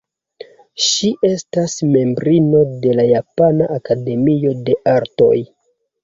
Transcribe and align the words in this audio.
Ŝi 0.83 1.09
estas 1.27 1.75
membrino 1.95 2.61
de 2.85 2.93
la 2.99 3.05
Japana 3.09 3.67
Akademio 3.75 4.55
de 4.71 4.79
Artoj. 4.95 5.37